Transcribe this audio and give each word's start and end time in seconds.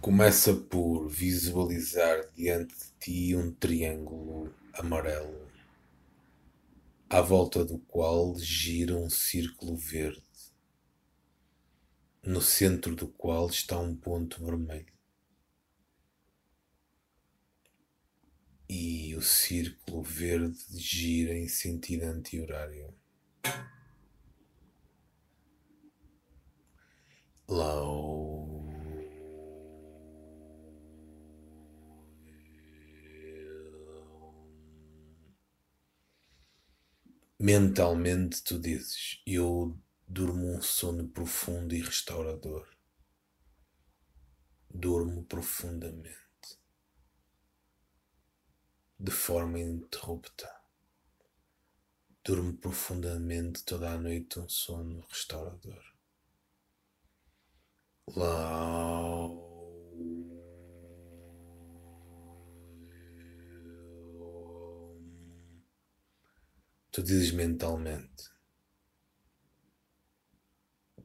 Começa 0.00 0.54
por 0.54 1.08
visualizar 1.08 2.30
diante 2.32 2.72
de 2.72 2.92
ti 3.00 3.36
um 3.36 3.52
triângulo 3.52 4.54
amarelo, 4.72 5.50
à 7.10 7.20
volta 7.20 7.64
do 7.64 7.80
qual 7.80 8.38
gira 8.38 8.96
um 8.96 9.10
círculo 9.10 9.76
verde, 9.76 10.22
no 12.22 12.40
centro 12.40 12.94
do 12.94 13.08
qual 13.08 13.48
está 13.48 13.78
um 13.78 13.94
ponto 13.94 14.42
vermelho. 14.44 14.94
E 18.68 19.16
o 19.16 19.20
círculo 19.20 20.02
verde 20.02 20.58
gira 20.78 21.36
em 21.36 21.48
sentido 21.48 22.04
anti-horário. 22.04 22.94
Low. 27.48 27.97
Mentalmente 37.40 38.42
tu 38.42 38.58
dizes: 38.58 39.22
Eu 39.24 39.78
durmo 40.08 40.56
um 40.56 40.60
sono 40.60 41.06
profundo 41.08 41.72
e 41.72 41.80
restaurador. 41.80 42.66
Durmo 44.68 45.24
profundamente, 45.24 46.58
de 48.98 49.12
forma 49.12 49.60
ininterrupta. 49.60 50.52
Durmo 52.24 52.56
profundamente 52.56 53.62
toda 53.62 53.92
a 53.92 53.98
noite 53.98 54.40
um 54.40 54.48
sono 54.48 55.06
restaurador. 55.08 55.82
Lá. 58.16 58.87
Tu 66.98 67.04
dizes 67.04 67.30
mentalmente: 67.30 68.28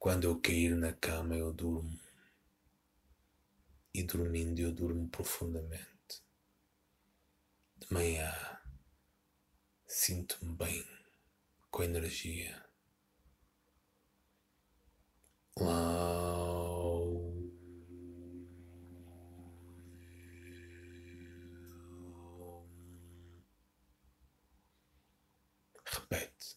Quando 0.00 0.24
eu 0.24 0.40
cair 0.40 0.74
na 0.74 0.92
cama, 0.92 1.36
eu 1.36 1.52
durmo. 1.52 1.96
E 3.94 4.02
dormindo, 4.02 4.58
eu 4.58 4.72
durmo 4.72 5.08
profundamente. 5.08 6.24
De 7.76 7.92
manhã, 7.92 8.34
sinto-me 9.86 10.56
bem, 10.56 10.84
com 11.70 11.84
energia. 11.84 12.66
Lá. 15.60 16.36
Repete. 25.96 26.56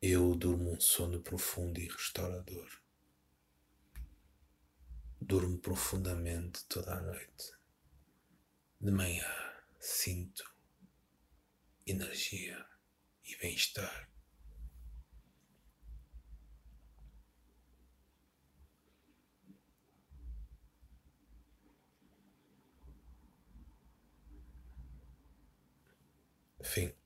Eu 0.00 0.34
durmo 0.34 0.72
um 0.72 0.80
sono 0.80 1.20
profundo 1.22 1.80
e 1.80 1.88
restaurador. 1.88 2.68
Durmo 5.18 5.58
profundamente 5.58 6.64
toda 6.66 6.98
a 6.98 7.00
noite. 7.00 7.52
De 8.78 8.90
manhã 8.90 9.26
sinto 9.80 10.54
energia 11.86 12.66
e 13.24 13.36
bem-estar. 13.38 14.10
Fim. 26.62 27.05